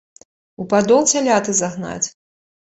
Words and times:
У 0.63 0.67
падол 0.71 1.05
цяляты 1.13 1.57
загнаць? 1.63 2.03